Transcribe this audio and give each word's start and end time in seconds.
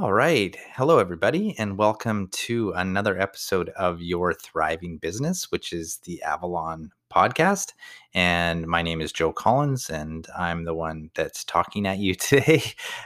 All 0.00 0.12
right. 0.12 0.56
Hello, 0.76 1.00
everybody, 1.00 1.56
and 1.58 1.76
welcome 1.76 2.28
to 2.28 2.70
another 2.76 3.20
episode 3.20 3.70
of 3.70 4.00
Your 4.00 4.32
Thriving 4.32 4.98
Business, 4.98 5.50
which 5.50 5.72
is 5.72 5.96
the 6.04 6.22
Avalon 6.22 6.92
podcast. 7.12 7.72
And 8.14 8.64
my 8.68 8.80
name 8.80 9.00
is 9.00 9.10
Joe 9.10 9.32
Collins, 9.32 9.90
and 9.90 10.28
I'm 10.38 10.66
the 10.66 10.74
one 10.74 11.10
that's 11.16 11.42
talking 11.42 11.84
at 11.84 11.98
you 11.98 12.14
today. 12.14 12.62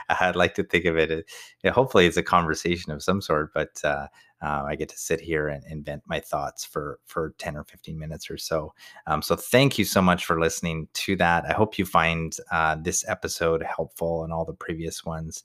I'd 0.07 0.35
like 0.35 0.53
to 0.53 0.63
think 0.63 0.85
of 0.85 0.95
it, 0.95 1.25
as, 1.63 1.73
hopefully, 1.73 2.05
it's 2.05 2.17
a 2.17 2.21
conversation 2.21 2.91
of 2.91 3.01
some 3.01 3.21
sort, 3.21 3.55
but 3.55 3.71
uh, 3.83 4.05
uh, 4.43 4.65
I 4.67 4.75
get 4.75 4.89
to 4.89 4.97
sit 4.97 5.19
here 5.19 5.47
and, 5.47 5.63
and, 5.63 5.85
vent 5.85 6.03
my 6.05 6.19
thoughts 6.19 6.65
for 6.65 6.99
for 7.05 7.33
10 7.37 7.55
or 7.55 7.63
15 7.63 7.97
minutes 7.97 8.29
or 8.29 8.37
so. 8.37 8.73
Um, 9.07 9.21
so 9.21 9.35
thank 9.35 9.79
you 9.79 9.85
so 9.85 10.01
much 10.01 10.25
for 10.25 10.39
listening 10.39 10.89
to 10.93 11.15
that. 11.15 11.45
I 11.45 11.53
hope 11.53 11.79
you 11.79 11.85
find 11.85 12.35
uh, 12.51 12.75
this 12.75 13.03
episode 13.07 13.63
helpful 13.63 14.23
and 14.23 14.33
all 14.33 14.43
the 14.45 14.53
previous 14.53 15.05
ones. 15.05 15.43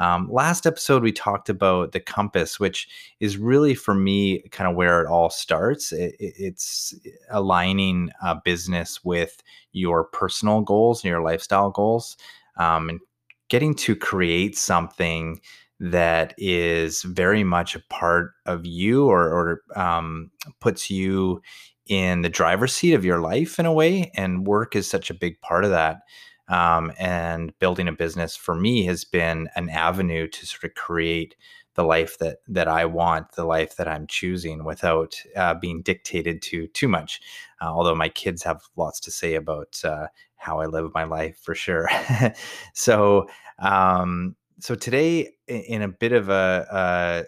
Um, 0.00 0.28
last 0.32 0.66
episode, 0.66 1.02
we 1.02 1.12
talked 1.12 1.48
about 1.48 1.92
the 1.92 2.00
compass, 2.00 2.58
which 2.58 2.88
is 3.20 3.36
really 3.36 3.74
for 3.74 3.94
me 3.94 4.40
kind 4.50 4.68
of 4.68 4.74
where 4.74 5.02
it 5.02 5.06
all 5.06 5.30
starts. 5.30 5.92
It, 5.92 6.16
it's 6.18 6.94
aligning 7.30 8.10
a 8.22 8.40
business 8.42 9.04
with 9.04 9.42
your 9.72 10.04
personal 10.04 10.62
goals 10.62 11.04
and 11.04 11.10
your 11.10 11.22
lifestyle 11.22 11.70
goals, 11.70 12.16
um, 12.56 12.88
and 12.88 13.00
getting 13.48 13.74
to 13.74 13.94
create 13.94 14.56
something 14.56 15.40
that 15.80 16.34
is 16.38 17.02
very 17.02 17.44
much 17.44 17.74
a 17.74 17.82
part 17.90 18.32
of 18.46 18.64
you 18.66 19.06
or, 19.06 19.22
or 19.22 19.80
um, 19.80 20.30
puts 20.60 20.90
you 20.90 21.40
in 21.86 22.22
the 22.22 22.28
driver's 22.28 22.72
seat 22.74 22.92
of 22.94 23.04
your 23.04 23.20
life 23.20 23.58
in 23.58 23.66
a 23.66 23.72
way. 23.72 24.10
And 24.14 24.46
work 24.46 24.76
is 24.76 24.88
such 24.88 25.10
a 25.10 25.14
big 25.14 25.40
part 25.40 25.64
of 25.64 25.70
that. 25.70 26.00
Um, 26.50 26.92
and 26.98 27.56
building 27.60 27.88
a 27.88 27.92
business 27.92 28.36
for 28.36 28.54
me 28.54 28.84
has 28.84 29.04
been 29.04 29.48
an 29.54 29.70
avenue 29.70 30.26
to 30.28 30.46
sort 30.46 30.64
of 30.64 30.74
create 30.74 31.36
the 31.74 31.84
life 31.84 32.18
that 32.18 32.38
that 32.48 32.68
I 32.68 32.84
want, 32.84 33.32
the 33.32 33.44
life 33.44 33.76
that 33.76 33.88
I'm 33.88 34.06
choosing, 34.06 34.64
without 34.64 35.14
uh, 35.36 35.54
being 35.54 35.82
dictated 35.82 36.42
to 36.42 36.66
too 36.68 36.88
much. 36.88 37.20
Uh, 37.60 37.66
although 37.66 37.94
my 37.94 38.08
kids 38.08 38.42
have 38.42 38.62
lots 38.76 39.00
to 39.00 39.10
say 39.10 39.34
about 39.34 39.80
uh, 39.84 40.08
how 40.36 40.58
I 40.58 40.66
live 40.66 40.90
my 40.94 41.04
life 41.04 41.38
for 41.40 41.54
sure. 41.54 41.88
so 42.74 43.28
um, 43.60 44.34
so 44.58 44.74
today 44.74 45.30
in 45.46 45.82
a 45.82 45.88
bit 45.88 46.12
of 46.12 46.28
a, 46.28 46.66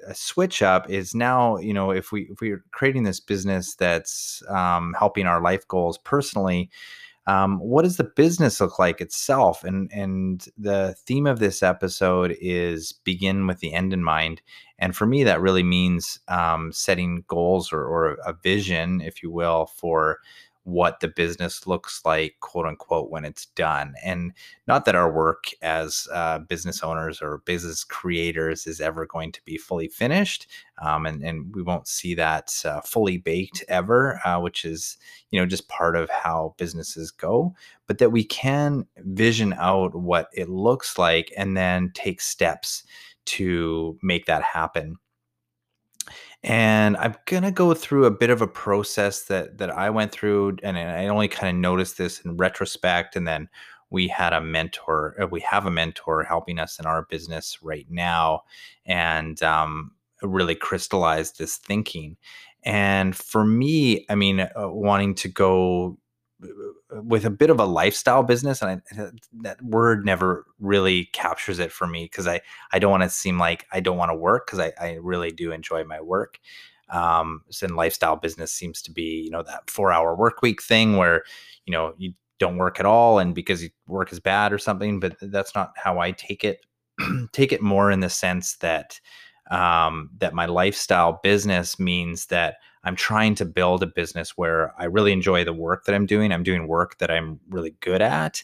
a, 0.07 0.11
a, 0.11 0.15
switch 0.15 0.63
up 0.63 0.89
is 0.91 1.15
now 1.15 1.57
you 1.57 1.73
know 1.73 1.91
if 1.91 2.13
we 2.13 2.23
if 2.31 2.41
we're 2.41 2.65
creating 2.73 3.05
this 3.05 3.21
business 3.21 3.75
that's 3.75 4.43
um, 4.49 4.95
helping 4.99 5.27
our 5.27 5.41
life 5.41 5.67
goals 5.69 5.99
personally 5.99 6.71
um, 7.27 7.59
what 7.59 7.83
does 7.83 7.97
the 7.97 8.11
business 8.17 8.61
look 8.61 8.79
like 8.79 9.01
itself? 9.01 9.63
And 9.65 9.91
and 9.93 10.45
the 10.57 10.95
theme 11.07 11.27
of 11.27 11.39
this 11.39 11.63
episode 11.63 12.37
is 12.41 12.93
begin 13.05 13.47
with 13.47 13.61
the 13.61 13.73
end 13.73 13.93
in 13.93 14.03
mind. 14.03 14.43
And 14.79 14.97
for 14.97 15.07
me 15.07 15.23
that 15.25 15.41
really 15.41 15.63
means 15.63 16.19
um, 16.29 16.73
setting 16.73 17.25
goals 17.29 17.73
or, 17.73 17.85
or 17.85 18.15
a 18.27 18.35
vision 18.43 19.01
if 19.01 19.23
you 19.23 19.31
will 19.31 19.67
for 19.67 20.19
what 20.65 21.01
the 21.01 21.09
business 21.09 21.67
looks 21.67 22.03
like, 22.05 22.37
quote 22.41 22.67
unquote, 22.67 23.11
when 23.11 23.25
it's 23.25 23.47
done. 23.47 23.95
And 24.05 24.33
not 24.69 24.85
that 24.85 24.95
our 24.95 25.13
work 25.13 25.47
as 25.61 26.07
uh, 26.13 26.39
business 26.41 26.83
owners 26.83 27.21
or 27.21 27.39
business 27.39 27.83
creators 27.83 28.67
is 28.67 28.81
ever 28.81 29.07
going 29.07 29.33
to 29.33 29.45
be 29.45 29.59
fully 29.59 29.89
finished. 29.89 30.47
Um, 30.81 31.05
and, 31.07 31.23
and 31.23 31.55
we 31.55 31.63
won't 31.63 31.89
see 31.89 32.15
that 32.15 32.55
uh, 32.65 32.81
fully 32.83 33.19
baked 33.19 33.65
ever, 33.69 34.21
uh, 34.25 34.41
which 34.41 34.65
is, 34.65 34.97
you 35.31 35.41
know, 35.41 35.47
just 35.47 35.69
part 35.69 35.97
of 35.97 36.09
how 36.11 36.55
businesses 36.59 37.11
go, 37.11 37.55
but 37.87 37.99
that 37.99 38.13
we 38.13 38.25
can 38.25 38.87
vision 38.99 39.55
out 39.59 39.95
what 39.95 40.29
it 40.33 40.49
looks 40.49 40.97
like 40.97 41.33
and 41.37 41.57
then 41.57 41.91
take 41.95 42.21
steps 42.21 42.85
to 43.25 43.99
make 44.03 44.27
that 44.27 44.43
happen 44.43 44.97
and 46.45 46.97
I'm 46.97 47.15
gonna 47.27 47.53
go 47.53 47.75
through 47.75 48.05
a 48.07 48.11
bit 48.11 48.31
of 48.31 48.43
a 48.43 48.47
process 48.49 49.25
that 49.25 49.59
that 49.59 49.71
I 49.71 49.91
went 49.91 50.13
through, 50.13 50.59
and 50.63 50.77
I 50.79 51.07
only 51.09 51.29
kind 51.29 51.57
of 51.57 51.61
noticed 51.61 51.99
this 51.99 52.21
in 52.21 52.37
retrospect. 52.37 53.17
And 53.17 53.27
then 53.27 53.49
we 53.91 54.09
had 54.09 54.33
a 54.33 54.41
mentor, 54.41 55.15
uh, 55.23 55.27
we 55.27 55.41
have 55.41 55.67
a 55.67 55.71
mentor 55.71 56.25
helping 56.25 56.59
us 56.59 56.79
in 56.79 56.87
our 56.87 57.03
business 57.05 57.59
right 57.63 57.87
now, 57.91 58.43
and 58.87 59.43
um, 59.43 59.93
really 60.23 60.55
crystallized 60.55 61.39
this 61.39 61.57
thinking. 61.57 62.17
And 62.65 63.15
for 63.17 63.45
me, 63.45 64.07
I 64.09 64.15
mean, 64.15 64.41
uh, 64.41 64.49
wanting 64.69 65.15
to 65.17 65.29
go 65.29 65.99
with 66.91 67.25
a 67.25 67.31
bit 67.31 67.51
of 67.51 67.61
a 67.61 67.65
lifestyle 67.65 68.23
business 68.23 68.63
and 68.63 68.83
I, 68.97 69.11
that 69.43 69.63
word 69.63 70.05
never 70.05 70.47
really 70.59 71.07
captures 71.07 71.59
it 71.59 71.73
for 71.73 71.87
me 71.87 72.05
because 72.05 72.27
I, 72.27 72.41
I 72.73 72.79
don't 72.79 72.91
want 72.91 73.05
to 73.05 73.09
seem 73.09 73.39
like 73.39 73.67
I 73.73 73.81
don't 73.81 73.97
want 73.97 74.11
to 74.11 74.17
work 74.17 74.47
because 74.47 74.59
I, 74.59 74.73
I 74.81 74.93
really 74.95 75.31
do 75.31 75.53
enjoy 75.53 75.85
my 75.85 76.01
work. 76.01 76.39
Um, 76.91 77.43
so 77.51 77.67
lifestyle 77.69 78.17
business 78.17 78.53
seems 78.53 78.83
to 78.83 78.91
be, 78.91 79.23
you 79.25 79.31
know, 79.31 79.43
that 79.43 79.71
four 79.71 79.93
hour 79.93 80.15
work 80.15 80.43
week 80.43 80.63
thing 80.63 80.97
where, 80.97 81.25
you 81.65 81.73
know, 81.73 81.95
you 81.97 82.13
don't 82.39 82.59
work 82.59 82.81
at 82.81 82.87
all 82.87 83.19
and 83.19 83.35
because 83.35 83.65
work 83.87 84.13
is 84.13 84.21
bad 84.21 84.53
or 84.53 84.59
something, 84.59 85.01
but 85.01 85.17
that's 85.21 85.55
not 85.55 85.73
how 85.77 86.01
I 86.01 86.11
take 86.11 86.45
it. 86.45 86.61
take 87.33 87.53
it 87.53 87.63
more 87.63 87.91
in 87.91 88.01
the 88.01 88.11
sense 88.11 88.57
that, 88.57 89.01
um, 89.53 90.09
that 90.19 90.33
my 90.33 90.47
lifestyle 90.47 91.21
business 91.23 91.79
means 91.79 92.27
that 92.27 92.57
I'm 92.85 92.97
trying 92.97 93.35
to 93.37 93.45
build 93.45 93.83
a 93.83 93.87
business 93.87 94.31
where 94.37 94.73
I 94.79 94.87
really 94.87 95.13
enjoy 95.13 95.45
the 95.45 95.53
work 95.53 95.85
that 95.85 95.95
I'm 95.95 96.07
doing. 96.07 96.33
I'm 96.33 96.43
doing 96.43 96.67
work 96.67 96.99
that 96.99 97.11
I'm 97.11 97.39
really 97.51 97.77
good 97.81 98.01
at, 98.01 98.43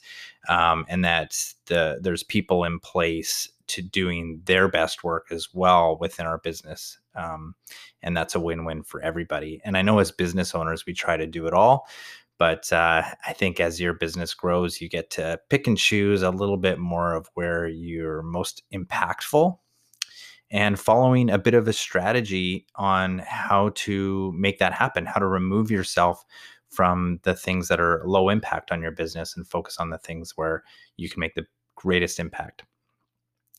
um, 0.48 0.84
and 0.88 1.04
that 1.04 1.54
the 1.66 1.98
there's 2.02 2.22
people 2.22 2.62
in 2.62 2.78
place 2.78 3.50
to 3.68 3.82
doing 3.82 4.42
their 4.44 4.68
best 4.68 5.02
work 5.02 5.26
as 5.30 5.48
well 5.52 5.96
within 5.98 6.26
our 6.26 6.38
business, 6.38 6.98
um, 7.14 7.54
and 8.02 8.16
that's 8.16 8.34
a 8.34 8.40
win-win 8.40 8.82
for 8.82 9.00
everybody. 9.00 9.60
And 9.64 9.76
I 9.78 9.82
know 9.82 9.98
as 9.98 10.12
business 10.12 10.54
owners, 10.54 10.84
we 10.86 10.92
try 10.92 11.16
to 11.16 11.26
do 11.26 11.46
it 11.46 11.54
all. 11.54 11.88
But 12.38 12.72
uh, 12.72 13.02
I 13.26 13.32
think 13.32 13.58
as 13.58 13.80
your 13.80 13.94
business 13.94 14.32
grows, 14.32 14.80
you 14.80 14.88
get 14.88 15.10
to 15.10 15.40
pick 15.50 15.66
and 15.66 15.76
choose 15.76 16.22
a 16.22 16.30
little 16.30 16.56
bit 16.56 16.78
more 16.78 17.14
of 17.14 17.28
where 17.34 17.66
you're 17.66 18.22
most 18.22 18.62
impactful 18.72 19.58
and 20.50 20.78
following 20.78 21.30
a 21.30 21.38
bit 21.38 21.54
of 21.54 21.68
a 21.68 21.72
strategy 21.72 22.66
on 22.76 23.18
how 23.26 23.70
to 23.74 24.32
make 24.36 24.58
that 24.58 24.72
happen, 24.72 25.06
how 25.06 25.20
to 25.20 25.26
remove 25.26 25.70
yourself 25.70 26.24
from 26.70 27.20
the 27.22 27.34
things 27.34 27.68
that 27.68 27.80
are 27.80 28.02
low 28.04 28.28
impact 28.28 28.70
on 28.70 28.82
your 28.82 28.90
business 28.90 29.36
and 29.36 29.46
focus 29.46 29.78
on 29.78 29.90
the 29.90 29.98
things 29.98 30.32
where 30.36 30.62
you 30.96 31.08
can 31.08 31.20
make 31.20 31.34
the 31.34 31.46
greatest 31.76 32.18
impact. 32.18 32.64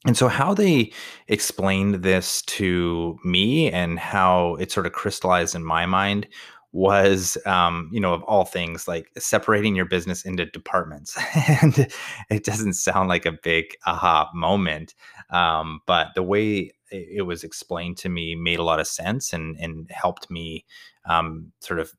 And 0.05 0.15
so, 0.15 0.27
how 0.27 0.53
they 0.53 0.93
explained 1.27 1.95
this 1.95 2.41
to 2.43 3.17
me 3.23 3.69
and 3.71 3.99
how 3.99 4.55
it 4.55 4.71
sort 4.71 4.85
of 4.85 4.93
crystallized 4.93 5.55
in 5.55 5.63
my 5.63 5.85
mind 5.85 6.27
was 6.71 7.37
um, 7.45 7.89
you 7.91 7.99
know 7.99 8.13
of 8.13 8.23
all 8.23 8.45
things 8.45 8.87
like 8.87 9.09
separating 9.17 9.75
your 9.75 9.85
business 9.85 10.23
into 10.23 10.45
departments 10.45 11.17
and 11.63 11.91
it 12.29 12.43
doesn't 12.43 12.73
sound 12.73 13.09
like 13.09 13.25
a 13.25 13.37
big 13.43 13.65
aha 13.87 14.29
moment 14.33 14.93
um, 15.31 15.81
but 15.87 16.09
the 16.15 16.23
way 16.23 16.71
it 16.91 17.25
was 17.25 17.43
explained 17.43 17.97
to 17.97 18.09
me 18.09 18.35
made 18.35 18.59
a 18.59 18.63
lot 18.63 18.79
of 18.79 18.87
sense 18.87 19.33
and 19.33 19.57
and 19.59 19.89
helped 19.91 20.29
me 20.29 20.65
um, 21.05 21.51
sort 21.59 21.79
of 21.79 21.93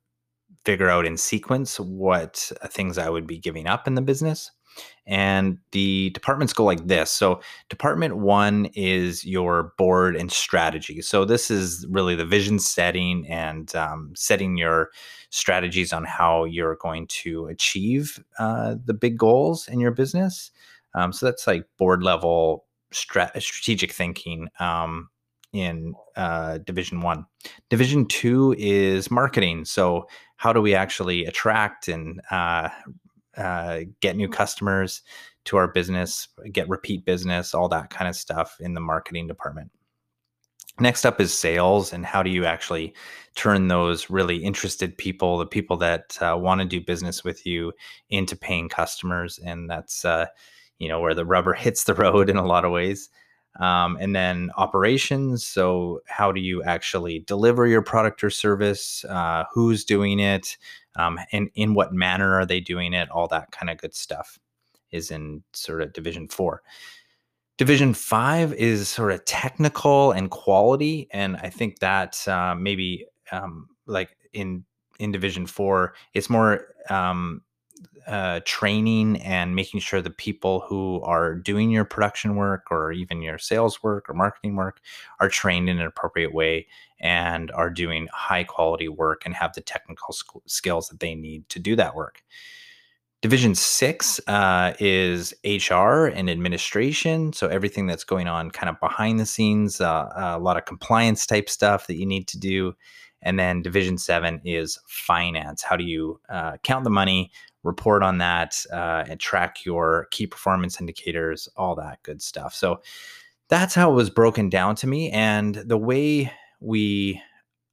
figure 0.65 0.89
out 0.89 1.07
in 1.07 1.17
sequence 1.17 1.81
what 1.81 2.51
things 2.67 2.99
I 2.99 3.09
would 3.09 3.27
be 3.27 3.39
giving 3.39 3.67
up 3.67 3.87
in 3.87 3.95
the 3.95 4.03
business. 4.03 4.51
And 5.07 5.59
the 5.73 6.11
departments 6.11 6.53
go 6.53 6.65
like 6.65 6.87
this. 6.87 7.11
So, 7.11 7.41
department 7.69 8.19
one 8.19 8.67
is 8.75 9.25
your 9.25 9.73
board 9.77 10.15
and 10.15 10.31
strategy. 10.31 11.03
So, 11.03 11.25
this 11.25 11.51
is 11.51 11.87
really 11.91 12.15
the 12.15 12.25
vision 12.25 12.61
setting 12.61 13.27
and 13.27 13.75
um, 13.75 14.13
setting 14.15 14.57
your 14.57 14.91
strategies 15.31 15.93
on 15.93 16.05
how 16.05 16.45
you're 16.45 16.77
going 16.77 17.09
to 17.09 17.47
achieve 17.47 18.23
uh, 18.39 18.77
the 18.85 18.95
big 18.95 19.19
goals 19.19 19.67
in 19.67 19.81
your 19.81 19.91
business. 19.91 20.53
Um, 20.95 21.13
so, 21.13 21.27
that's 21.27 21.49
like 21.49 21.67
board 21.77 22.05
level 22.05 22.65
strat- 22.93 23.41
strategic 23.41 23.93
thinking 23.93 24.49
um, 24.59 25.09
in 25.53 25.95
uh, 26.17 26.59
Division 26.59 27.01
One. 27.01 27.27
Division 27.69 28.07
Two 28.07 28.55
is 28.59 29.11
marketing. 29.11 29.65
So, 29.65 30.09
how 30.37 30.53
do 30.53 30.63
we 30.63 30.75
actually 30.75 31.25
attract 31.25 31.89
and 31.89 32.21
uh, 32.31 32.69
uh, 33.37 33.81
get 34.01 34.17
new 34.17 34.29
customers 34.29 35.03
to 35.45 35.57
our 35.57 35.69
business, 35.69 36.29
get 36.53 36.69
repeat 36.69 37.05
business, 37.05 37.55
all 37.55 37.69
that 37.69 37.91
kind 37.91 38.09
of 38.09 38.17
stuff 38.17 38.57
in 38.61 38.75
the 38.75 38.81
marketing 38.81 39.27
department. 39.27 39.71
Next 40.79 41.05
up 41.05 41.21
is 41.21 41.37
sales, 41.37 41.93
and 41.93 42.07
how 42.07 42.23
do 42.23 42.31
you 42.31 42.47
actually 42.47 42.95
turn 43.35 43.69
those 43.69 44.09
really 44.09 44.37
interested 44.37 44.97
people, 44.97 45.39
the 45.39 45.47
people 45.47 45.77
that 45.79 46.17
uh, 46.21 46.37
want 46.39 46.61
to 46.61 46.67
do 46.67 46.81
business 46.81 47.23
with 47.23 47.45
you, 47.45 47.73
into 48.09 48.35
paying 48.35 48.69
customers? 48.69 49.39
And 49.45 49.69
that's 49.69 50.05
uh, 50.05 50.27
you 50.81 50.89
know 50.89 50.99
where 50.99 51.15
the 51.15 51.25
rubber 51.25 51.53
hits 51.67 51.85
the 51.85 51.95
road 51.95 52.29
in 52.29 52.37
a 52.37 52.47
lot 52.47 52.65
of 52.65 52.73
ways. 52.73 53.09
Um, 53.59 53.99
and 54.01 54.15
then 54.15 54.53
operations 54.57 55.45
so 55.45 56.03
how 56.07 56.31
do 56.31 56.41
you 56.41 56.63
actually 56.63 57.19
deliver 57.19 57.67
your 57.67 57.83
product 57.83 58.23
or 58.23 58.31
service? 58.31 59.05
Uh, 59.05 59.45
who's 59.53 59.85
doing 59.85 60.21
it? 60.21 60.57
Um, 60.97 61.19
and 61.33 61.51
in 61.57 61.75
what 61.75 61.93
manner 61.93 62.35
are 62.35 62.47
they 62.47 62.61
doing 62.61 62.93
it? 62.93 63.11
All 63.11 63.27
that 63.29 63.51
kind 63.51 63.69
of 63.69 63.79
good 63.79 63.95
stuff 63.95 64.39
is 64.93 65.11
in 65.11 65.43
sort 65.53 65.83
of 65.83 65.93
division 65.93 66.29
four. 66.29 66.63
Division 67.59 67.93
five 67.93 68.55
is 68.55 68.89
sort 68.89 69.13
of 69.13 69.25
technical 69.25 70.13
and 70.13 70.31
quality, 70.31 71.09
and 71.11 71.37
I 71.37 71.51
think 71.51 71.81
that 71.81 72.27
uh, 72.27 72.55
maybe 72.55 73.07
um, 73.33 73.69
like 73.87 74.17
in 74.33 74.65
in 74.99 75.13
Division 75.13 75.47
four, 75.47 75.95
it's 76.15 76.31
more 76.31 76.75
um, 76.89 77.43
uh, 78.07 78.41
training 78.45 79.21
and 79.23 79.55
making 79.55 79.81
sure 79.81 80.03
the 80.03 80.11
people 80.11 80.65
who 80.69 81.01
are 81.03 81.35
doing 81.35 81.71
your 81.71 81.85
production 81.85 82.37
work 82.37 82.67
or 82.71 82.93
even 82.93 83.23
your 83.23 83.39
sales 83.39 83.83
work 83.83 84.09
or 84.09 84.15
marketing 84.15 84.57
work 84.57 84.81
are 85.21 85.29
trained 85.29 85.69
in 85.69 85.79
an 85.79 85.87
appropriate 85.87 86.35
way 86.35 86.67
and 87.01 87.51
are 87.53 87.71
doing 87.71 88.09
high 88.13 88.45
quality 88.45 88.89
work 88.89 89.23
and 89.25 89.35
have 89.35 89.53
the 89.55 89.61
technical 89.61 90.13
sc- 90.13 90.37
skills 90.47 90.89
that 90.89 91.01
they 91.01 91.15
need 91.15 91.49
to 91.49 91.59
do 91.59 91.77
that 91.77 91.95
work. 91.95 92.23
Division 93.23 93.55
six 93.55 94.19
uh, 94.29 94.73
is 94.81 95.35
HR 95.45 96.07
and 96.07 96.31
administration. 96.31 97.35
So 97.35 97.49
everything 97.49 97.87
that's 97.87 98.05
going 98.05 98.29
on 98.29 98.51
kind 98.51 98.71
of 98.71 98.81
behind 98.81 99.21
the 99.21 99.27
scenes, 99.27 99.79
uh, 99.81 100.09
a 100.17 100.39
lot 100.39 100.57
of 100.57 100.65
compliance 100.65 101.27
type 101.27 101.51
stuff 101.51 101.87
that 101.87 101.97
you 101.97 102.07
need 102.07 102.29
to 102.29 102.39
do. 102.39 102.75
And 103.23 103.39
then 103.39 103.61
division 103.61 103.99
seven 103.99 104.41
is 104.45 104.79
finance. 104.87 105.63
How 105.63 105.77
do 105.77 105.85
you 105.85 106.19
uh, 106.31 106.57
count 106.63 106.85
the 106.85 106.91
money, 106.91 107.31
report 107.63 108.03
on 108.03 108.19
that, 108.19 108.65
uh, 108.73 109.05
and 109.09 109.21
track 109.21 109.65
your 109.65 110.09
key 110.11 110.27
performance 110.27 110.81
indicators, 110.81 111.49
all 111.57 111.75
that 111.77 112.03
good 112.03 112.23
stuff. 112.23 112.55
So 112.55 112.81
that's 113.49 113.75
how 113.75 113.91
it 113.91 113.95
was 113.95 114.11
broken 114.11 114.49
down 114.49 114.77
to 114.77 114.87
me. 114.87 115.11
And 115.11 115.57
the 115.57 115.79
way 115.79 116.33
we 116.61 117.21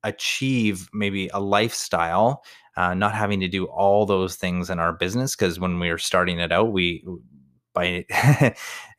achieve 0.04 0.90
maybe 0.94 1.30
a 1.34 1.40
lifestyle, 1.40 2.44
uh, 2.76 2.94
not 2.94 3.14
having 3.14 3.40
to 3.40 3.48
do 3.48 3.66
all 3.66 4.06
those 4.06 4.36
things 4.36 4.70
in 4.70 4.80
our 4.80 4.94
business, 4.94 5.36
because 5.36 5.60
when 5.60 5.80
we 5.80 5.90
were 5.90 5.98
starting 5.98 6.40
it 6.40 6.52
out, 6.52 6.72
we 6.72 7.06
by 7.74 8.06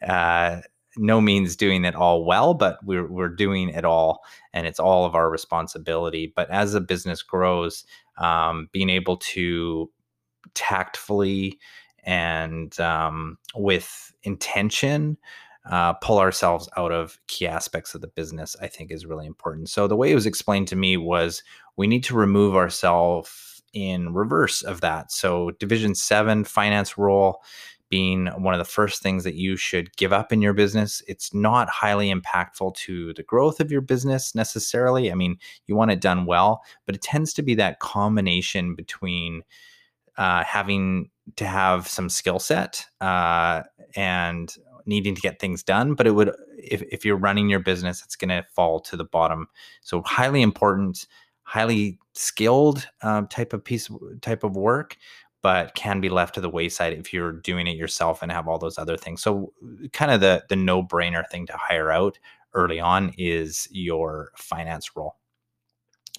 uh, 0.06 0.60
no 0.96 1.20
means 1.20 1.56
doing 1.56 1.84
it 1.84 1.94
all 1.94 2.24
well, 2.24 2.54
but 2.54 2.78
we're 2.84 3.10
we're 3.10 3.28
doing 3.28 3.68
it 3.68 3.84
all, 3.84 4.20
and 4.52 4.66
it's 4.66 4.80
all 4.80 5.04
of 5.04 5.14
our 5.14 5.30
responsibility. 5.30 6.32
But 6.34 6.50
as 6.50 6.74
a 6.74 6.80
business 6.80 7.22
grows, 7.22 7.84
um, 8.18 8.68
being 8.72 8.90
able 8.90 9.16
to 9.16 9.90
tactfully 10.58 11.58
and 12.04 12.78
um, 12.80 13.38
with 13.54 14.12
intention 14.24 15.16
uh, 15.70 15.92
pull 15.94 16.18
ourselves 16.18 16.68
out 16.76 16.92
of 16.92 17.18
key 17.26 17.46
aspects 17.46 17.94
of 17.94 18.00
the 18.00 18.08
business, 18.08 18.56
I 18.60 18.68
think 18.68 18.90
is 18.90 19.06
really 19.06 19.26
important. 19.26 19.68
So 19.68 19.86
the 19.86 19.96
way 19.96 20.10
it 20.10 20.14
was 20.14 20.26
explained 20.26 20.68
to 20.68 20.76
me 20.76 20.96
was 20.96 21.42
we 21.76 21.86
need 21.86 22.04
to 22.04 22.14
remove 22.16 22.56
ourselves 22.56 23.62
in 23.74 24.14
reverse 24.14 24.62
of 24.62 24.80
that. 24.80 25.12
So 25.12 25.50
division 25.52 25.94
seven 25.94 26.44
finance 26.44 26.96
role 26.96 27.42
being 27.90 28.26
one 28.28 28.54
of 28.54 28.58
the 28.58 28.64
first 28.64 29.02
things 29.02 29.24
that 29.24 29.34
you 29.34 29.56
should 29.56 29.94
give 29.96 30.12
up 30.12 30.32
in 30.32 30.42
your 30.42 30.52
business. 30.52 31.02
It's 31.06 31.32
not 31.32 31.68
highly 31.68 32.12
impactful 32.12 32.74
to 32.76 33.14
the 33.14 33.22
growth 33.22 33.60
of 33.60 33.70
your 33.70 33.80
business 33.80 34.34
necessarily. 34.34 35.10
I 35.10 35.14
mean, 35.14 35.38
you 35.66 35.74
want 35.74 35.90
it 35.90 36.00
done 36.00 36.26
well, 36.26 36.62
but 36.86 36.94
it 36.94 37.02
tends 37.02 37.32
to 37.34 37.42
be 37.42 37.54
that 37.56 37.80
combination 37.80 38.74
between 38.74 39.42
uh, 40.18 40.44
having 40.44 41.10
to 41.36 41.46
have 41.46 41.88
some 41.88 42.08
skill 42.10 42.38
set 42.38 42.84
uh, 43.00 43.62
and 43.96 44.54
needing 44.84 45.14
to 45.14 45.20
get 45.20 45.40
things 45.40 45.62
done. 45.62 45.94
But 45.94 46.06
it 46.06 46.10
would, 46.10 46.32
if, 46.58 46.82
if 46.82 47.04
you're 47.04 47.16
running 47.16 47.48
your 47.48 47.60
business, 47.60 48.02
it's 48.02 48.16
going 48.16 48.30
to 48.30 48.44
fall 48.54 48.80
to 48.80 48.96
the 48.96 49.04
bottom. 49.04 49.48
So 49.80 50.02
highly 50.02 50.42
important, 50.42 51.06
highly 51.44 51.98
skilled 52.14 52.86
uh, 53.02 53.22
type 53.30 53.52
of 53.52 53.64
piece 53.64 53.88
type 54.20 54.44
of 54.44 54.56
work 54.56 54.96
but 55.40 55.74
can 55.74 56.00
be 56.00 56.08
left 56.08 56.34
to 56.34 56.40
the 56.40 56.50
wayside 56.50 56.92
if 56.92 57.12
you're 57.12 57.32
doing 57.32 57.66
it 57.66 57.76
yourself 57.76 58.22
and 58.22 58.32
have 58.32 58.48
all 58.48 58.58
those 58.58 58.78
other 58.78 58.96
things. 58.96 59.22
So 59.22 59.52
kind 59.92 60.10
of 60.10 60.20
the 60.20 60.44
the 60.48 60.56
no-brainer 60.56 61.24
thing 61.30 61.46
to 61.46 61.56
hire 61.56 61.92
out 61.92 62.18
early 62.54 62.80
on 62.80 63.14
is 63.16 63.68
your 63.70 64.32
finance 64.36 64.96
role. 64.96 65.16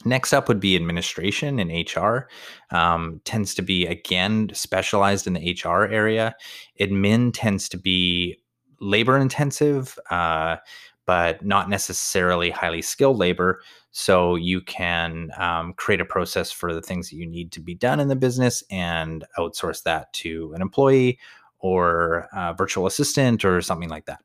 Next 0.05 0.31
up 0.31 0.47
would 0.47 0.59
be 0.59 0.75
administration 0.75 1.59
and 1.59 1.71
HR. 1.71 2.29
Um, 2.73 3.21
tends 3.25 3.53
to 3.55 3.61
be 3.61 3.85
again 3.85 4.49
specialized 4.53 5.27
in 5.27 5.33
the 5.33 5.59
HR 5.61 5.83
area. 5.83 6.35
Admin 6.79 7.31
tends 7.33 7.67
to 7.69 7.77
be 7.77 8.39
labor 8.79 9.17
intensive, 9.17 9.99
uh, 10.09 10.57
but 11.05 11.43
not 11.43 11.69
necessarily 11.69 12.49
highly 12.49 12.81
skilled 12.81 13.17
labor. 13.17 13.61
So 13.91 14.35
you 14.35 14.61
can 14.61 15.31
um, 15.37 15.73
create 15.73 15.99
a 15.99 16.05
process 16.05 16.51
for 16.51 16.73
the 16.73 16.81
things 16.81 17.09
that 17.09 17.17
you 17.17 17.25
need 17.25 17.51
to 17.53 17.59
be 17.59 17.75
done 17.75 17.99
in 17.99 18.07
the 18.07 18.15
business 18.15 18.63
and 18.69 19.25
outsource 19.37 19.83
that 19.83 20.13
to 20.13 20.53
an 20.53 20.61
employee 20.61 21.19
or 21.59 22.29
a 22.31 22.53
virtual 22.53 22.85
assistant 22.85 23.43
or 23.43 23.61
something 23.61 23.89
like 23.89 24.05
that. 24.05 24.19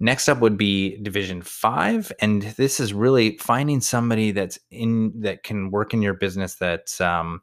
Next 0.00 0.28
up 0.28 0.40
would 0.40 0.56
be 0.56 0.98
division 1.02 1.40
five. 1.42 2.12
And 2.20 2.42
this 2.42 2.80
is 2.80 2.92
really 2.92 3.38
finding 3.38 3.80
somebody 3.80 4.32
that's 4.32 4.58
in 4.70 5.20
that 5.20 5.44
can 5.44 5.70
work 5.70 5.94
in 5.94 6.02
your 6.02 6.14
business 6.14 6.56
that 6.56 7.00
um, 7.00 7.42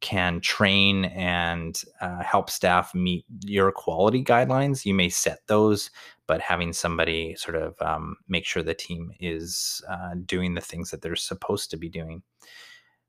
can 0.00 0.40
train 0.40 1.04
and 1.04 1.80
uh, 2.00 2.22
help 2.22 2.48
staff 2.48 2.94
meet 2.94 3.26
your 3.44 3.70
quality 3.70 4.24
guidelines. 4.24 4.86
You 4.86 4.94
may 4.94 5.10
set 5.10 5.46
those, 5.46 5.90
but 6.26 6.40
having 6.40 6.72
somebody 6.72 7.34
sort 7.36 7.56
of 7.56 7.74
um, 7.82 8.16
make 8.26 8.46
sure 8.46 8.62
the 8.62 8.74
team 8.74 9.12
is 9.20 9.82
uh, 9.88 10.14
doing 10.24 10.54
the 10.54 10.62
things 10.62 10.90
that 10.90 11.02
they're 11.02 11.16
supposed 11.16 11.70
to 11.70 11.76
be 11.76 11.90
doing. 11.90 12.22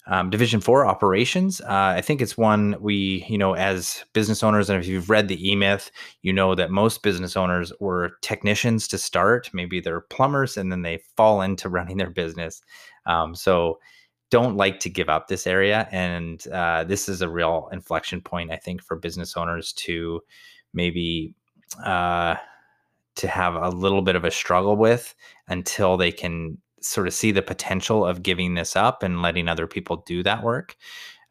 Um, 0.08 0.32
Division 0.32 0.62
four 0.62 0.86
operations. 0.86 1.62
Uh, 1.62 1.94
I 1.96 2.02
think 2.02 2.22
it's 2.22 2.38
one 2.38 2.76
we, 2.80 3.26
you 3.30 3.38
know, 3.38 3.54
as 3.54 4.04
business 4.14 4.42
owners, 4.42 4.70
and 4.70 4.82
if 4.82 4.88
you've 4.88 5.12
read 5.12 5.28
the 5.28 5.50
E 5.50 5.56
Myth, 5.56 5.92
you 6.24 6.34
know 6.34 6.56
that 6.56 6.72
most 6.72 7.04
business 7.04 7.38
owners 7.38 7.72
were 7.80 8.14
technicians 8.22 8.88
to 8.90 8.98
start. 8.98 9.52
Maybe 9.54 9.80
they're 9.80 10.02
plumbers, 10.02 10.58
and 10.58 10.72
then 10.72 10.82
they 10.82 11.04
fall 11.16 11.42
into 11.42 11.70
running 11.78 11.98
their 11.98 12.10
business. 12.10 12.62
Um, 13.06 13.36
so 13.36 13.80
don't 14.32 14.56
like 14.58 14.80
to 14.80 14.90
give 14.90 15.10
up 15.10 15.28
this 15.28 15.46
area, 15.46 15.88
and 15.92 16.48
uh, 16.48 16.84
this 16.84 17.08
is 17.08 17.22
a 17.22 17.30
real 17.30 17.70
inflection 17.72 18.22
point, 18.22 18.52
I 18.52 18.58
think, 18.58 18.82
for 18.82 18.96
business 18.96 19.38
owners 19.38 19.72
to 19.74 20.22
maybe 20.74 21.36
uh, 21.86 22.36
to 23.16 23.28
have 23.28 23.56
a 23.56 23.70
little 23.70 24.02
bit 24.02 24.16
of 24.16 24.26
a 24.26 24.32
struggle 24.32 24.76
with 24.76 25.14
until 25.48 25.98
they 25.98 26.12
can 26.12 26.58
sort 26.82 27.08
of 27.08 27.14
see 27.14 27.32
the 27.32 27.42
potential 27.42 28.06
of 28.06 28.24
giving 28.24 28.56
this 28.56 28.76
up 28.76 29.04
and 29.04 29.22
letting 29.22 29.48
other 29.48 29.68
people 29.68 30.04
do 30.06 30.24
that 30.24 30.44
work. 30.44 30.76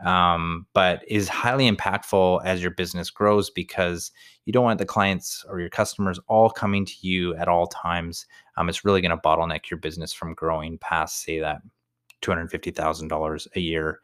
Um, 0.05 0.67
but 0.73 1.03
is 1.09 1.29
highly 1.29 1.71
impactful 1.71 2.43
as 2.43 2.63
your 2.63 2.71
business 2.71 3.11
grows 3.11 3.51
because 3.51 4.11
you 4.47 4.53
don't 4.53 4.65
want 4.65 4.79
the 4.79 4.87
clients 4.87 5.45
or 5.47 5.61
your 5.61 5.69
customers 5.69 6.19
all 6.27 6.49
coming 6.49 6.87
to 6.87 6.95
you 7.03 7.37
at 7.37 7.49
all 7.49 7.67
times. 7.67 8.25
Um, 8.57 8.71
it's 8.71 8.83
really 8.83 9.03
going 9.03 9.11
to 9.11 9.19
bottleneck 9.19 9.69
your 9.71 9.79
business 9.79 10.15
from 10.15 10.33
growing 10.33 10.79
past, 10.79 11.23
say, 11.23 11.39
that 11.41 11.61
$250,000 12.23 13.47
a 13.55 13.61
year 13.61 14.01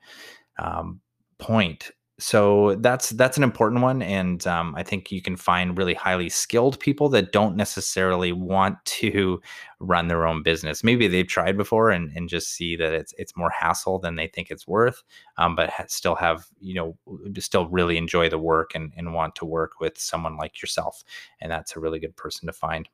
um, 0.58 1.00
point 1.38 1.92
so 2.18 2.76
that's 2.76 3.11
that's 3.11 3.37
an 3.37 3.42
important 3.42 3.82
one 3.82 4.00
and 4.00 4.46
um, 4.46 4.75
i 4.75 4.82
think 4.82 5.12
you 5.12 5.20
can 5.20 5.37
find 5.37 5.76
really 5.76 5.92
highly 5.94 6.28
skilled 6.28 6.80
people 6.80 7.08
that 7.08 7.32
don't 7.32 7.56
necessarily 7.56 8.32
want 8.32 8.82
to 8.85 9.40
run 9.80 10.08
their 10.08 10.26
own 10.26 10.42
business. 10.42 10.82
Maybe 10.82 11.06
they've 11.06 11.26
tried 11.26 11.56
before 11.56 11.90
and, 11.90 12.11
and 12.16 12.28
just 12.28 12.49
see 12.52 12.76
that 12.76 12.92
it's 12.92 13.14
it's 13.18 13.37
more 13.37 13.50
hassle 13.50 13.99
than 13.99 14.16
they 14.16 14.26
think 14.26 14.50
it's 14.50 14.66
worth 14.66 15.02
um, 15.37 15.54
but 15.54 15.70
ha- 15.70 15.85
still 15.88 16.14
have 16.14 16.46
you 16.61 16.75
know 16.75 16.96
still 17.38 17.68
really 17.68 17.96
enjoy 17.96 18.28
the 18.28 18.38
work 18.38 18.73
and, 18.75 18.92
and 18.96 19.12
want 19.12 19.35
to 19.37 19.44
work 19.44 19.80
with 19.80 19.99
someone 19.99 20.37
like 20.37 20.62
yourself 20.62 21.04
and 21.40 21.50
that's 21.50 21.76
a 21.76 21.80
really 21.80 21.99
good 21.99 22.16
person 22.16 22.46
to 22.46 22.52
find. 22.52 22.88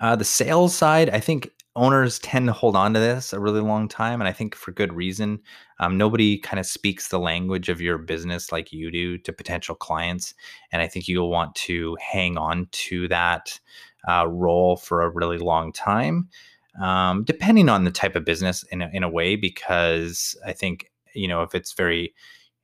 Uh, 0.00 0.16
the 0.16 0.24
sales 0.24 0.74
side, 0.74 1.10
I 1.10 1.20
think 1.20 1.50
owners 1.78 2.18
tend 2.18 2.46
to 2.46 2.52
hold 2.52 2.76
on 2.76 2.92
to 2.94 3.00
this 3.00 3.32
a 3.32 3.40
really 3.40 3.60
long 3.60 3.88
time, 3.88 4.20
and 4.20 4.28
I 4.28 4.32
think 4.32 4.54
for 4.54 4.72
good 4.72 4.92
reason. 4.92 5.40
Um, 5.80 5.96
nobody 5.96 6.38
kind 6.38 6.58
of 6.58 6.66
speaks 6.66 7.08
the 7.08 7.18
language 7.18 7.68
of 7.68 7.80
your 7.80 7.98
business 7.98 8.52
like 8.52 8.72
you 8.72 8.90
do 8.90 9.18
to 9.18 9.32
potential 9.32 9.74
clients, 9.74 10.34
and 10.72 10.82
I 10.82 10.88
think 10.88 11.08
you'll 11.08 11.30
want 11.30 11.54
to 11.56 11.96
hang 12.00 12.36
on 12.36 12.68
to 12.72 13.08
that 13.08 13.58
uh, 14.08 14.26
role 14.28 14.76
for 14.76 15.02
a 15.02 15.10
really 15.10 15.38
long 15.38 15.72
time, 15.72 16.28
um, 16.82 17.24
depending 17.24 17.68
on 17.68 17.84
the 17.84 17.90
type 17.90 18.16
of 18.16 18.24
business 18.24 18.62
in 18.64 18.82
a, 18.82 18.90
in 18.92 19.02
a 19.02 19.08
way. 19.08 19.36
Because 19.36 20.36
I 20.44 20.52
think 20.52 20.90
you 21.14 21.28
know 21.28 21.42
if 21.42 21.54
it's 21.54 21.72
very 21.72 22.14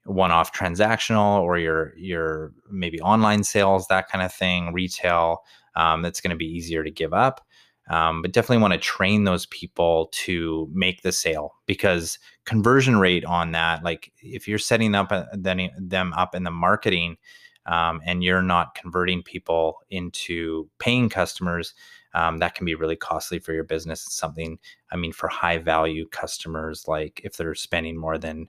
one-off 0.04 0.52
transactional 0.52 1.40
or 1.40 1.58
your 1.58 1.96
your 1.96 2.52
maybe 2.70 3.00
online 3.00 3.42
sales 3.42 3.86
that 3.88 4.08
kind 4.08 4.22
of 4.22 4.32
thing 4.32 4.72
retail 4.72 5.42
um, 5.76 6.02
that's 6.02 6.20
going 6.20 6.30
to 6.30 6.36
be 6.36 6.46
easier 6.46 6.84
to 6.84 6.90
give 6.90 7.12
up. 7.12 7.40
Um, 7.88 8.22
but 8.22 8.32
definitely 8.32 8.62
want 8.62 8.72
to 8.72 8.78
train 8.78 9.24
those 9.24 9.44
people 9.46 10.08
to 10.12 10.70
make 10.72 11.02
the 11.02 11.12
sale 11.12 11.54
because 11.66 12.18
conversion 12.46 12.96
rate 12.96 13.26
on 13.26 13.52
that, 13.52 13.84
like 13.84 14.10
if 14.22 14.48
you're 14.48 14.58
setting 14.58 14.94
up 14.94 15.12
then, 15.34 15.70
them 15.78 16.14
up 16.14 16.34
in 16.34 16.44
the 16.44 16.50
marketing 16.50 17.18
um, 17.66 18.00
and 18.06 18.24
you're 18.24 18.42
not 18.42 18.74
converting 18.74 19.22
people 19.22 19.80
into 19.90 20.68
paying 20.78 21.10
customers, 21.10 21.74
um, 22.14 22.38
that 22.38 22.54
can 22.54 22.64
be 22.64 22.74
really 22.74 22.96
costly 22.96 23.38
for 23.38 23.52
your 23.52 23.64
business. 23.64 24.06
It's 24.06 24.16
something, 24.16 24.58
I 24.90 24.96
mean, 24.96 25.12
for 25.12 25.28
high 25.28 25.58
value 25.58 26.08
customers, 26.08 26.88
like 26.88 27.20
if 27.22 27.36
they're 27.36 27.54
spending 27.54 27.98
more 27.98 28.16
than, 28.16 28.48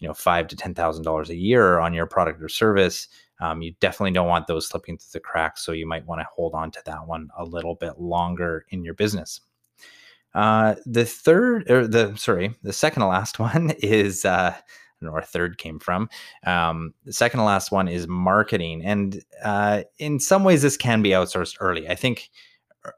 you 0.00 0.08
know 0.08 0.14
five 0.14 0.48
to 0.48 0.56
ten 0.56 0.74
thousand 0.74 1.04
dollars 1.04 1.30
a 1.30 1.36
year 1.36 1.78
on 1.78 1.94
your 1.94 2.06
product 2.06 2.42
or 2.42 2.48
service, 2.48 3.08
um, 3.40 3.62
you 3.62 3.72
definitely 3.80 4.12
don't 4.12 4.28
want 4.28 4.46
those 4.46 4.66
slipping 4.66 4.98
through 4.98 5.10
the 5.12 5.20
cracks. 5.20 5.64
So 5.64 5.72
you 5.72 5.86
might 5.86 6.06
want 6.06 6.20
to 6.20 6.26
hold 6.34 6.54
on 6.54 6.70
to 6.72 6.82
that 6.86 7.06
one 7.06 7.28
a 7.38 7.44
little 7.44 7.74
bit 7.74 8.00
longer 8.00 8.66
in 8.70 8.82
your 8.82 8.94
business. 8.94 9.40
Uh, 10.34 10.76
the 10.86 11.04
third, 11.04 11.70
or 11.70 11.86
the 11.86 12.16
sorry, 12.16 12.54
the 12.62 12.72
second 12.72 13.00
to 13.00 13.06
last 13.06 13.38
one 13.38 13.72
is 13.78 14.24
uh, 14.24 14.54
or 15.02 15.16
our 15.16 15.22
third 15.22 15.58
came 15.58 15.78
from. 15.78 16.08
Um, 16.44 16.94
the 17.04 17.12
second 17.12 17.38
to 17.38 17.44
last 17.44 17.72
one 17.72 17.88
is 17.88 18.06
marketing, 18.06 18.84
and 18.84 19.22
uh, 19.42 19.82
in 19.98 20.20
some 20.20 20.44
ways 20.44 20.62
this 20.62 20.76
can 20.76 21.02
be 21.02 21.10
outsourced 21.10 21.56
early. 21.60 21.88
I 21.88 21.94
think, 21.94 22.30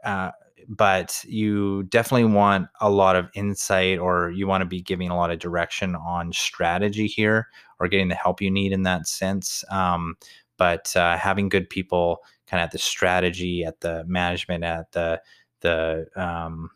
uh, 0.04 0.32
but 0.68 1.22
you 1.26 1.84
definitely 1.84 2.32
want 2.32 2.68
a 2.80 2.90
lot 2.90 3.16
of 3.16 3.28
insight, 3.34 3.98
or 3.98 4.30
you 4.30 4.46
want 4.46 4.62
to 4.62 4.66
be 4.66 4.80
giving 4.80 5.10
a 5.10 5.16
lot 5.16 5.30
of 5.30 5.38
direction 5.38 5.94
on 5.94 6.32
strategy 6.32 7.06
here, 7.06 7.48
or 7.80 7.88
getting 7.88 8.08
the 8.08 8.14
help 8.14 8.40
you 8.40 8.50
need 8.50 8.72
in 8.72 8.82
that 8.84 9.06
sense. 9.06 9.64
Um, 9.70 10.16
but 10.56 10.94
uh, 10.96 11.16
having 11.16 11.48
good 11.48 11.68
people, 11.70 12.18
kind 12.46 12.60
of 12.60 12.66
at 12.66 12.72
the 12.72 12.78
strategy, 12.78 13.64
at 13.64 13.80
the 13.80 14.04
management, 14.06 14.64
at 14.64 14.92
the 14.92 15.20
the 15.60 16.06
um, 16.16 16.70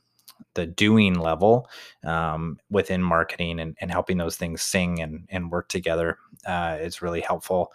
the 0.55 0.67
doing 0.67 1.15
level 1.15 1.69
um, 2.05 2.59
within 2.71 3.03
marketing 3.03 3.61
and, 3.61 3.77
and 3.81 3.91
helping 3.91 4.17
those 4.17 4.37
things 4.37 4.63
sing 4.63 5.01
and, 5.01 5.27
and 5.29 5.51
work 5.51 5.69
together 5.69 6.19
uh, 6.47 6.79
is 6.81 7.03
really 7.03 7.21
helpful. 7.21 7.73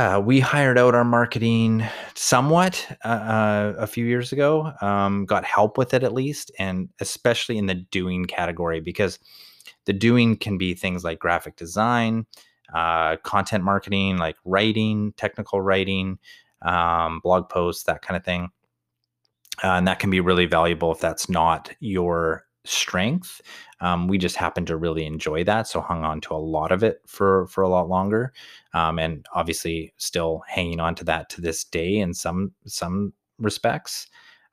Uh, 0.00 0.18
we 0.18 0.40
hired 0.40 0.78
out 0.78 0.94
our 0.94 1.04
marketing 1.04 1.86
somewhat 2.14 2.88
uh, 3.04 3.08
uh, 3.08 3.74
a 3.76 3.86
few 3.86 4.06
years 4.06 4.32
ago, 4.32 4.72
um, 4.80 5.26
got 5.26 5.44
help 5.44 5.76
with 5.76 5.92
it 5.92 6.02
at 6.02 6.14
least, 6.14 6.50
and 6.58 6.88
especially 7.00 7.58
in 7.58 7.66
the 7.66 7.74
doing 7.74 8.24
category 8.24 8.80
because 8.80 9.18
the 9.84 9.92
doing 9.92 10.38
can 10.38 10.56
be 10.56 10.72
things 10.72 11.04
like 11.04 11.18
graphic 11.18 11.54
design, 11.56 12.24
uh, 12.74 13.16
content 13.24 13.62
marketing, 13.62 14.16
like 14.16 14.36
writing, 14.46 15.12
technical 15.18 15.60
writing, 15.60 16.18
um, 16.62 17.20
blog 17.22 17.50
posts, 17.50 17.82
that 17.82 18.00
kind 18.00 18.16
of 18.16 18.24
thing. 18.24 18.48
Uh, 19.62 19.72
and 19.72 19.86
that 19.86 19.98
can 19.98 20.08
be 20.08 20.20
really 20.20 20.46
valuable 20.46 20.92
if 20.92 21.00
that's 21.00 21.28
not 21.28 21.74
your 21.78 22.46
strength. 22.64 23.40
Um, 23.80 24.08
we 24.08 24.18
just 24.18 24.36
happen 24.36 24.66
to 24.66 24.76
really 24.76 25.06
enjoy 25.06 25.44
that, 25.44 25.66
so 25.68 25.80
hung 25.80 26.04
on 26.04 26.20
to 26.22 26.34
a 26.34 26.36
lot 26.36 26.72
of 26.72 26.82
it 26.82 27.00
for 27.06 27.46
for 27.48 27.62
a 27.62 27.68
lot 27.68 27.88
longer, 27.88 28.32
um, 28.74 28.98
and 28.98 29.26
obviously 29.34 29.92
still 29.96 30.42
hanging 30.48 30.80
on 30.80 30.94
to 30.96 31.04
that 31.04 31.30
to 31.30 31.40
this 31.40 31.64
day 31.64 31.96
in 31.98 32.14
some 32.14 32.52
some 32.66 33.12
respects. 33.38 34.08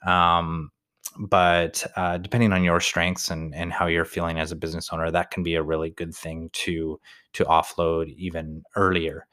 Um, 0.06 0.72
but 1.20 1.84
uh, 1.96 2.18
depending 2.18 2.54
on 2.54 2.64
your 2.64 2.80
strengths 2.80 3.30
and 3.32 3.54
and 3.56 3.74
how 3.74 3.88
you're 3.88 4.06
feeling 4.06 4.40
as 4.40 4.52
a 4.52 4.56
business 4.56 4.90
owner, 4.92 5.12
that 5.12 5.32
can 5.32 5.44
be 5.44 5.56
a 5.56 5.64
really 5.64 5.90
good 5.92 6.14
thing 6.16 6.50
to 6.54 7.00
to 7.34 7.44
offload 7.46 8.14
even 8.16 8.64
earlier. 8.76 9.26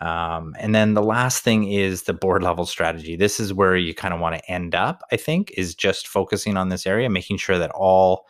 Um, 0.00 0.54
and 0.58 0.74
then 0.74 0.94
the 0.94 1.02
last 1.02 1.42
thing 1.42 1.70
is 1.70 2.02
the 2.02 2.12
board 2.12 2.42
level 2.42 2.66
strategy. 2.66 3.16
This 3.16 3.38
is 3.38 3.54
where 3.54 3.76
you 3.76 3.94
kind 3.94 4.12
of 4.12 4.20
want 4.20 4.36
to 4.36 4.50
end 4.50 4.74
up, 4.74 5.02
I 5.12 5.16
think, 5.16 5.52
is 5.56 5.74
just 5.74 6.08
focusing 6.08 6.56
on 6.56 6.68
this 6.68 6.86
area, 6.86 7.08
making 7.08 7.38
sure 7.38 7.58
that 7.58 7.70
all 7.70 8.26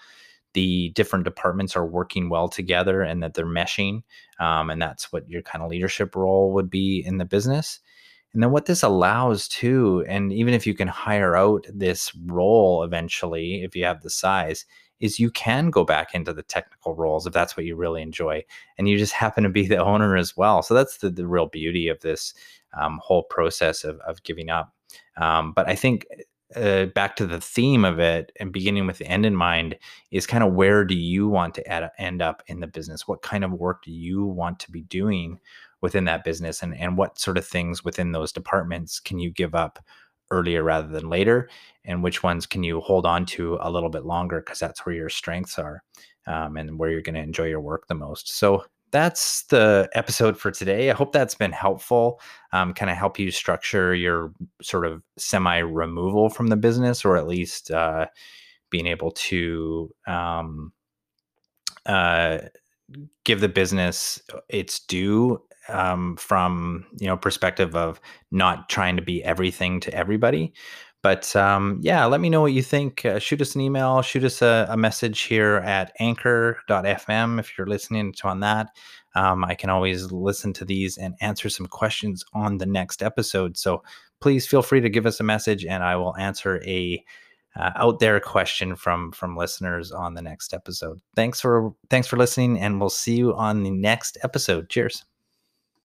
the 0.53 0.91
different 0.91 1.25
departments 1.25 1.75
are 1.75 1.87
working 1.87 2.29
well 2.29 2.49
together 2.49 3.03
and 3.03 3.23
that 3.23 3.35
they're 3.35 3.47
meshing. 3.47 4.03
Um, 4.39 4.71
and 4.71 4.81
that's 4.81 5.13
what 5.13 5.29
your 5.29 5.43
kind 5.43 5.65
of 5.65 5.71
leadership 5.71 6.15
role 6.15 6.53
would 6.53 6.71
be 6.71 7.03
in 7.05 7.19
the 7.19 7.25
business. 7.25 7.81
And 8.33 8.43
then 8.43 8.51
what 8.51 8.67
this 8.67 8.83
allows 8.83 9.47
too, 9.47 10.05
and 10.09 10.33
even 10.33 10.55
if 10.55 10.67
you 10.67 10.75
can 10.75 10.89
hire 10.89 11.37
out 11.37 11.67
this 11.73 12.13
role 12.27 12.83
eventually, 12.83 13.63
if 13.63 13.77
you 13.77 13.85
have 13.85 14.03
the 14.03 14.11
size, 14.11 14.67
is 15.05 15.21
you 15.21 15.31
can 15.31 15.69
go 15.69 15.85
back 15.85 16.15
into 16.15 16.33
the 16.33 16.43
technical 16.43 16.95
roles 16.95 17.27
if 17.27 17.35
that's 17.35 17.59
what 17.59 17.67
you 17.67 17.77
really 17.77 18.01
enjoy 18.01 18.43
and 18.79 18.89
you 18.89 18.97
just 18.97 19.13
happen 19.13 19.45
to 19.45 19.51
be 19.51 19.67
the 19.67 19.77
owner 19.85 20.17
as 20.17 20.35
well. 20.35 20.63
So 20.63 20.73
that's 20.73 20.97
the, 20.97 21.11
the 21.11 21.27
real 21.27 21.47
beauty 21.47 21.89
of 21.89 22.01
this 22.01 22.33
um, 22.73 22.99
whole 23.05 23.25
process 23.25 23.85
of, 23.85 24.01
of 24.01 24.23
giving 24.23 24.49
up. 24.49 24.73
Um, 25.17 25.53
but 25.53 25.69
i 25.69 25.75
think 25.75 26.07
uh, 26.57 26.87
back 26.87 27.17
to 27.17 27.27
the 27.27 27.41
theme 27.41 27.85
of 27.85 27.99
it 27.99 28.31
and 28.39 28.53
beginning 28.53 28.87
with 28.87 28.99
the 28.99 29.07
end 29.07 29.27
in 29.27 29.35
mind 29.35 29.77
is 30.11 30.27
kind 30.27 30.45
of 30.45 30.53
where 30.53 30.85
do 30.85 30.95
you 30.95 31.29
want 31.29 31.55
to 31.55 31.67
add, 31.69 31.91
end 31.99 32.23
up 32.23 32.43
in 32.47 32.61
the 32.61 32.67
business? 32.67 33.09
What 33.09 33.23
kind 33.23 33.45
of 33.45 33.53
work 33.53 33.83
do 33.83 33.91
you 33.91 34.25
want 34.25 34.61
to 34.61 34.71
be 34.71 34.83
doing 34.83 35.41
within 35.81 36.05
that 36.05 36.23
business 36.23 36.63
and, 36.63 36.77
and 36.77 36.97
what 36.97 37.19
sort 37.19 37.39
of 37.39 37.47
things 37.47 37.85
within 37.85 38.13
those 38.13 38.33
departments 38.33 39.01
can 39.01 39.19
you 39.19 39.31
give 39.31 39.55
up 39.55 39.81
earlier 40.31 40.63
rather 40.63 40.89
than 40.89 41.09
later 41.09 41.49
and 41.85 42.03
which 42.03 42.23
ones 42.23 42.47
can 42.47 42.63
you 42.63 42.81
hold 42.81 43.07
on 43.07 43.27
to 43.27 43.59
a 43.61 43.71
little 43.71 43.91
bit 43.91 44.05
longer 44.05 44.41
because 44.41 44.59
that's 44.59 44.85
where 44.87 44.95
your 44.95 45.09
strengths 45.09 45.59
are 45.59 45.83
um, 46.27 46.57
and 46.57 46.79
where 46.79 46.91
you're 46.91 47.03
going 47.03 47.15
to 47.15 47.21
enjoy 47.21 47.45
your 47.45 47.61
work 47.61 47.87
the 47.87 47.95
most. 47.95 48.37
So 48.37 48.65
that's 48.91 49.43
the 49.47 49.89
episode 49.95 50.39
for 50.39 50.51
today. 50.51 50.91
I 50.91 50.95
hope 50.95 51.13
that's 51.13 51.35
been 51.35 51.53
helpful 51.53 52.21
um, 52.53 52.73
kind 52.73 52.91
of 52.91 52.97
help 52.97 53.19
you 53.19 53.31
structure 53.31 53.95
your 53.95 54.33
sort 54.63 54.87
of 54.87 55.03
semi 55.19 55.59
removal 55.59 56.29
from 56.29 56.47
the 56.47 56.57
business 56.57 57.05
or 57.05 57.17
at 57.17 57.27
least 57.27 57.71
uh, 57.71 58.07
being 58.71 58.87
able 58.87 59.11
to 59.11 59.93
um, 60.07 60.73
uh, 61.87 62.39
give 63.25 63.41
the 63.41 63.49
business 63.49 64.23
its 64.49 64.81
due 64.81 65.43
um, 65.69 66.17
from 66.17 66.87
you 66.99 67.07
know 67.07 67.17
perspective 67.17 67.75
of 67.75 68.01
not 68.31 68.69
trying 68.69 68.97
to 68.97 69.03
be 69.03 69.23
everything 69.25 69.81
to 69.81 69.95
everybody. 69.95 70.53
But 71.03 71.37
um, 71.37 71.81
yeah 71.83 72.05
let 72.07 72.21
me 72.21 72.31
know 72.31 72.41
what 72.41 72.53
you 72.53 72.63
think. 72.63 73.05
Uh, 73.05 73.19
shoot 73.19 73.41
us 73.41 73.55
an 73.55 73.61
email 73.61 74.03
shoot 74.03 74.25
us 74.25 74.43
a, 74.43 74.67
a, 74.71 74.77
message 74.77 75.23
here 75.23 75.57
at 75.57 75.93
anchor.fm 76.01 77.39
if 77.39 77.57
you're 77.57 77.67
listening 77.67 78.13
to 78.15 78.29
on 78.29 78.41
that. 78.41 78.69
Um, 79.17 79.45
i 79.45 79.55
can 79.55 79.71
always 79.71 80.11
listen 80.11 80.53
to 80.55 80.65
these 80.65 80.99
and 80.99 81.15
answer 81.21 81.49
some 81.49 81.67
questions 81.67 82.25
on 82.33 82.59
the 82.59 82.67
next 82.67 83.03
episode. 83.03 83.57
So 83.57 83.83
please 84.21 84.47
feel 84.47 84.63
free 84.63 84.81
to 84.81 84.89
give 84.89 85.07
us 85.07 85.21
a 85.21 85.25
message 85.25 85.65
and 85.67 85.85
i 85.85 85.95
will 85.97 86.17
answer 86.17 86.63
a 86.65 87.05
uh, 87.57 87.71
out 87.77 88.01
there 88.01 88.19
question 88.21 88.75
from 88.75 89.13
from 89.13 89.37
listeners 89.37 89.93
on 89.93 90.15
the 90.15 90.23
next 90.23 90.53
episode. 90.53 91.01
Thanks 91.15 91.41
for 91.41 91.73
thanks 91.91 92.09
for 92.09 92.17
listening 92.17 92.59
and 92.59 92.81
we'll 92.81 92.91
see 92.91 93.17
you 93.17 93.35
on 93.35 93.63
the 93.63 93.71
next 93.71 94.19
episode. 94.23 94.69
Cheers 94.69 95.05